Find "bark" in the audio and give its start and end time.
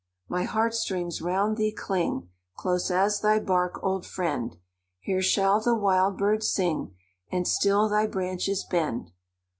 3.39-3.79